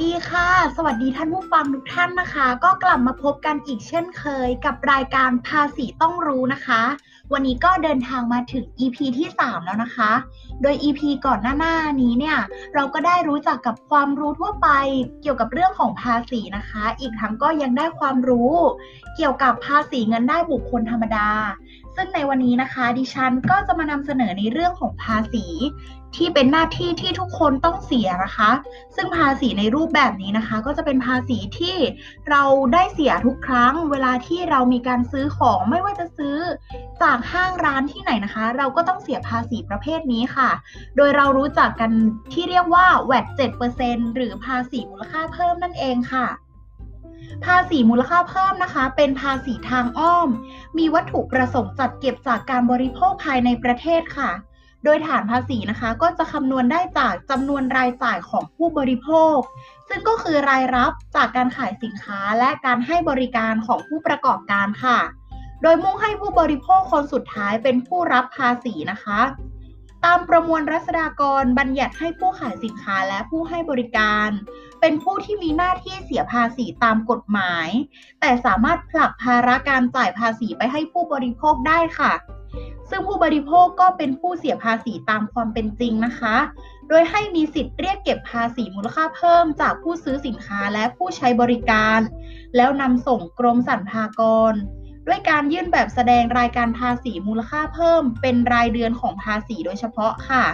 [0.00, 6.82] วัสดีค่ะ สวัสดีท่านผู้ฟังทุกท่านนะคะ ก็กลับมาพบกันอีกเช่นเคย กับรายการภาษีต้องรู้นะคะ
[7.32, 10.12] วันนี้ก็เดินทางมาถึง EP ที่ 3 แล้วนะคะ
[10.62, 12.38] โดย EP ก่อนหน้าหน้านี้เนี่ย
[12.74, 14.68] เราก็ได้รู้จักกับความรู้ทั่วไป
[15.22, 18.52] เกี่ยวกับเรื่องของภาษีนะคะ อีกทั้งก็ยังได้ความรู้
[19.16, 21.28] เกี่ยวกับภาษีเงินได้บุคคลธรรมดา
[21.96, 25.46] ซึ่งในวันนี้นะคะ ดิฉันก็จะมานำเสนอในเรื่องของภาษี
[26.16, 28.50] ที่เป็นหน้าที่ที่ทุกคนต้องเสียนะคะ
[28.96, 31.76] ซึ่งภาษีในรูปแบบนี้นะคะ ก็จะเป็นภาษีที่
[32.30, 36.36] เราได้เสียทุกครั้ง เวลาที่เรามีการซื้อของไม่ว่าจะซื้อ
[37.02, 40.50] จากห้างร้านที่ไหนนะคะ เราก็ต้องเสียภาษีประเภทนี้ค่ะ
[40.96, 41.90] โดยเรารู้จักกัน
[42.32, 43.26] ที่เรียกว่า VAT
[43.70, 46.26] 7%หรือภาษีมูลค่าเพิ่มนั่นเองค่ะ
[47.44, 50.28] ภาษีมูลค่าเพิ่มนะคะ เป็นภาษีทางอ้อม
[50.78, 54.30] มีวัตถุประสงค์จัดเก็บจากการบริโภคภายในประเทศค่ะ
[54.84, 59.38] โดยฐานภาษีนะคะ ก็จะคำนวณได้จากจำนวนรายจ่ายของผู้บริโภค
[59.88, 64.98] ซึ่งก็คือรายรับจากการขายสินค้าและการให้บริการของผู้ประกอบการค่ะ
[65.62, 69.20] โดยมุ่งให้ผู้บริโภคคนสุดท้ายเป็นผู้รับภาษีนะคะ
[70.04, 74.30] ตามประมวลรัษฎากรบัญญัติให้ผู้ขายสินค้าและผู้ให้บริการ
[74.80, 77.68] เป็นผู้ที่มีหน้าที่เสียภาษีตามกฎหมาย
[78.20, 82.12] แต่สามารถผลักภาระการจ่ายภาษีไปให้ผู้บริโภคได้ค่ะ
[82.90, 86.36] ซึ่งผู้บริโภคก็เป็นผู้เสียภาษีตามความเป็นจริงนะคะ
[86.88, 92.00] โดยให้มีสิทธิ์เรียกเก็บภาษีมูลค่าเพิ่มจากผู้ซื้อสินค้าและผู้ใช้บริการ
[92.56, 94.54] แล้วนำส่งกรมสรรพากร
[95.06, 100.44] ด้วยการยื่นแบบแสดงรายการภาษีมูลค่าเพิ่ม เป็นรายเดือนของภาษีโดยเฉพาะค่ะ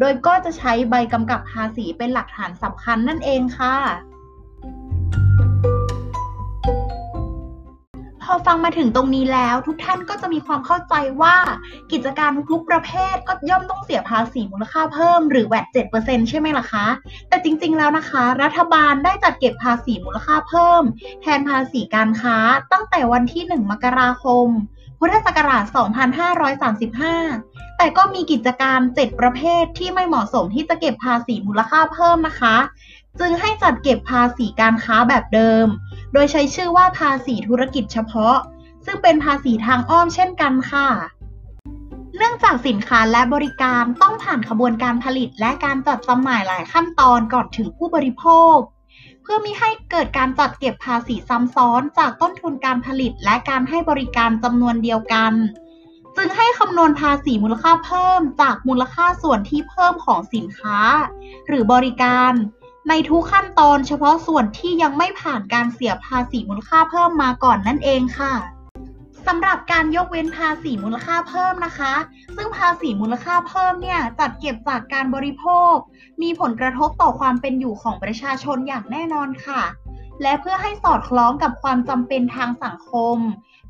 [0.00, 3.76] โดยก็จะใช้ใบกำกับภาษีเป็นหลักฐานสำคัญนั่นเองค่ะ
[8.32, 11.36] อฟังมาถึงตรงนี้แล้ว ทุกท่านก็จะมีความเข้าใจว่า
[11.92, 15.66] กิจการทุกประเภทก็ย่อมต้องเสียภาษีมูลค่าเพิ่มหรือ VAT
[15.98, 16.86] 7%ใช่ไหมล่ะคะ
[17.28, 20.82] แต่จริงๆแล้วนะคะ รัฐบาลได้จัดเก็บภาษีมูลค่าเพิ่ม
[21.22, 22.36] แทนภาษีการค้า
[22.72, 24.48] ตั้งแต่วันที่ 1 มกราคม
[25.02, 25.64] พุทธศักราช
[26.90, 32.56] 2535 แต่ก็มีกิจการ 7 ประเภทที่ไม่เหมาะสมที่จะเก็บภาษีมูลค่าเพิ่มนะคะ
[33.18, 35.66] จึงให้จัดเก็บภาษีการค้าแบบเดิม
[36.12, 38.36] โดยใช้ชื่อว่าภาษีธุรกิจเฉพาะ
[38.84, 40.88] ซึ่งเป็นภาษีทางอ้อมเช่นกันค่ะ
[42.16, 48.56] เนื่องจากสินค้าและบริการต้องผ่านขบวนการผลิตและการจัดจำหน่ายหลายขั้นตอนก่อนถึงผู้บริโภค
[49.22, 55.32] เพื่อมิให้เกิดการจัดเก็บภาษีซ้ำซ้อนจากต้นทุนการผลิตและการให้บริการจำนวนเดียวกัน
[56.16, 60.78] จึงให้คำนวณภาษีมูลค่าเพิ่มจากมูลค่าส่วนที่เพิ่มของสินค้า
[61.46, 62.32] หรือบริการ
[62.88, 68.34] ในทุกขั้นตอนเฉพาะส่วนที่ยังไม่ผ่านการเสียภาษีมูลค่าเพิ่มมาก่อนนั่นเองค่ะ
[69.26, 71.94] สำหรับการยกเว้นภาษีมูลค่าเพิ่มนะคะ
[72.36, 75.74] ซึ่งภาษีมูลค่าเพิ่มเนี่ยจัดเก็บจากการบริโภค
[76.22, 79.62] มีผลกระทบต่อความเป็นอยู่ของประชาชนอย่างแน่นอนค่ะ
[80.22, 83.16] และเพื่อให้สอดคล้องกับความจำเป็นทางสังคม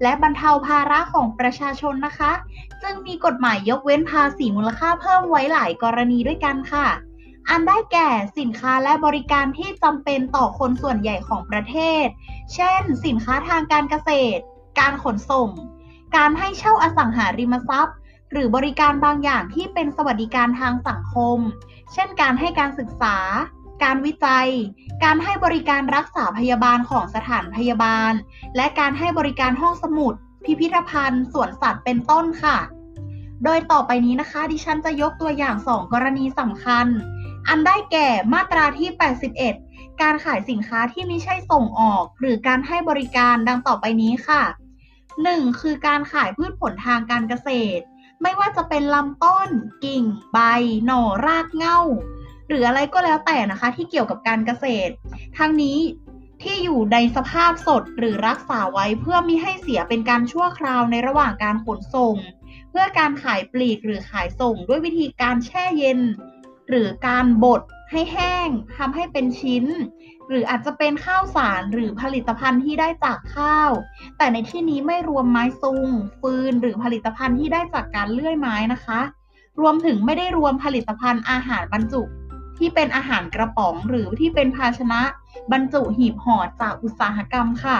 [0.03, 2.32] และบรรเทาภาระของประชาชนนะคะ
[2.82, 6.87] จึงมีกฎหมายยกเว้นภาษีมูลค่าเพิ่มไว้หลายกรณีด้วยกันค่ะ
[7.50, 12.06] อันได้แก่สินค้าและบริการที่จำเป็นต่อคนส่วนใหญ่ของประเทศ
[12.55, 14.43] เช่น สินค้าทางการเกษตร
[14.78, 15.49] การขนส่ง
[16.16, 17.97] การให้เช่าอสังหาริมทรัพย์
[18.33, 21.39] หรือบริการบางอย่างที่เป็นสวัสดิการทางสังคม
[21.93, 23.16] เช่น การให้การศึกษา
[23.83, 24.49] การวิจัย
[25.05, 28.12] การให้บริการรักษาพยาบาลของสถานพยาบาล
[28.56, 32.59] และการให้บริการห้องสมุด พิพิธภัณฑ์ สวนสัตว์เป็นต้นค่ะ
[33.44, 36.87] โดยต่อไปนี้นะคะ ดิฉันจะยกตัวอย่าง 2 กรณีสำคัญ
[37.49, 38.89] อันได้แก่มาตราที่
[39.45, 44.43] 81 การขายสินค้าที่ไม่ใช่ส่งออก หรือการให้บริการดังต่อไปนี้ค่ะ
[45.03, 45.61] 1.
[45.61, 47.84] คือการขายพืชผลทางการเกษตร
[48.23, 49.49] ไม่ว่าจะเป็นลำต้น
[49.84, 50.39] กิ่ง ใบ
[50.87, 51.81] หน่อรากเหง้า
[52.49, 54.92] หรืออะไรก็แล้วแต่นะคะที่เกี่ยวกับการเกษตร
[55.39, 55.78] ทั้งนี้
[56.42, 62.16] ที่อยู่ในสภาพสดหรือรักษาไว้เพื่อมิให้เสียเป็นการชั่วคราวในระหว่างการขนส่ง
[62.71, 66.01] เพื่อการขายปลีกหรือขายส่งด้วยวิธีการแช่เย็น
[66.68, 69.65] หรือการบดให้แห้งทำให้เป็นชิ้น
[70.28, 73.71] หรืออาจจะเป็นข้าวสารหรือผลิตภัณฑ์ที่ได้จากข้าว
[74.18, 75.89] แต่ในที่นี้ไม่รวมไม้ซุง
[76.21, 79.01] ฟืน หรือผลิตภัณฑ์ที่ได้จากการเลื่อยไม้นะคะ
[79.60, 82.03] รวมถึงไม่ได้รวมผลิตภัณฑ์อาหารบรรจุ
[82.59, 85.01] ที่เป็นอาหารกระป๋องหรือที่เป็นภาชนะ
[85.53, 87.78] บรรจุหีบห่อจากอุตสาหกรรมค่ะ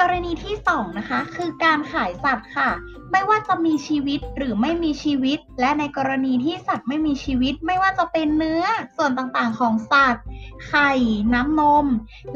[0.00, 2.70] กรณีที่2นะคะ คือการขายสัตว์ค่ะ
[3.12, 8.64] ไม่ว่าจะมีชีวิตหรือไม่มีชีวิต และในกรณีที่สัตว์ไม่มีชีวิต ไม่ว่าจะเป็นเนื้อ
[8.96, 10.24] ส่วนต่างๆของสัตว์
[10.66, 10.90] ไข่
[11.34, 11.86] น้ำนม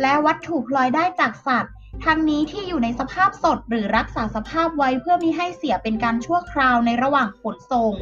[0.01, 1.73] และวัตถุพลอยได้จากสัตว์
[2.05, 7.95] ทั้งนี้ที่อยู่ในสภาพสดหรือรักษาสภาพไว้เพื่อมิให้เสียเป็นการชั่วคราวในระหว่างขนส่ง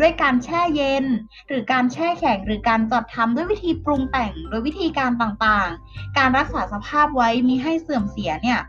[0.00, 1.04] ด้วยการแช่เย็น
[1.48, 8.60] หรือการแช่แข็งหรือการจัดทำด้วยวิธีปรุงแต่งโดยวิธีการต่างๆ การรักษาสภาพไว้มิให้เสื่อมเสียเนี่ย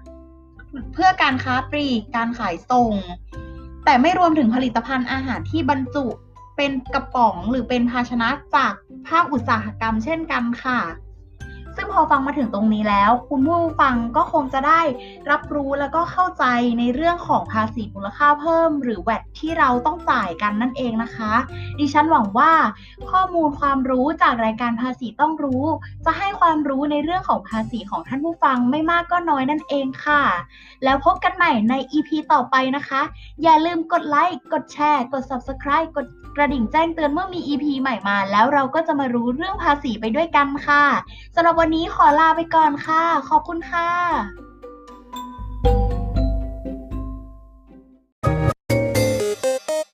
[0.93, 2.93] เพื่อการค้าปลีกการขายส่ง
[3.85, 6.05] แต่ไม่รวมถึงผลิตภัณฑ์อาหารที่บรรจุ
[6.57, 8.73] เป็นกระป๋องหรือเป็นภาชนะจาก
[9.07, 10.79] ภาคอุตสาหกรรมเช่นกันค่ะ
[11.81, 14.81] ซึ่งพอฟังมาถึงตรงนี้แล้ว คุณผู้ฟังก็คงจะได้
[15.31, 16.45] รับรู้แล้วก็เข้าใจ
[16.79, 21.33] ในเรื่องของภาษีมูลค่าเพิ่ม หรือแวดที่เราต้องจ่ายกันนั่นเองนะคะ
[21.79, 22.51] ดิฉันหวังว่า
[23.11, 25.63] ข้อมูลความรู้จากรายการภาษีต้องรู้
[26.05, 30.23] จะให้ความรู้ในเรื่องของภาษีของท่านผู้ฟังไม่มากก็น้อยนั่นเองค่ะ
[30.83, 33.01] แล้วพบกันใหม่ใน EP ต่อไปนะคะ
[33.43, 40.83] อย่าลืมกดไลค์กดแชร์ กด Subscribe กดกระดิ่งแจ้งเตือนเมื่อมี EP ใหม่มา แล้วเราก็จะมารู้เรื่องภาษีไปด้วยกันค่ะ
[41.35, 43.89] สำหรับวันนี้ขอลาไปก่อนค่ะ ขอบคุณค่ะ